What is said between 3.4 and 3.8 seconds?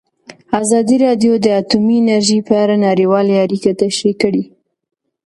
اړیکې